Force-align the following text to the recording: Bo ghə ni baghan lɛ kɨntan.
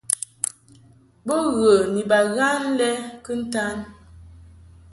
Bo 1.25 1.37
ghə 1.57 1.73
ni 1.93 2.01
baghan 2.11 2.61
lɛ 2.77 2.89
kɨntan. 3.25 3.75